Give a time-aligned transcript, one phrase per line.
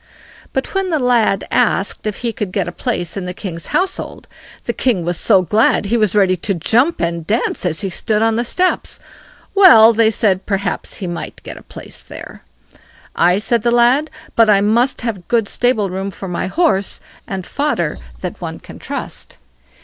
[0.51, 4.27] But when the lad asked if he could get a place in the king's household,
[4.65, 8.23] the king was so glad he was ready to jump and dance as he stood
[8.23, 8.99] on the steps.
[9.53, 12.41] Well, they said, perhaps he might get a place there.
[13.15, 17.45] "Aye", said the lad, "but I must have good stable room for my horse, and
[17.45, 19.37] fodder that one can trust."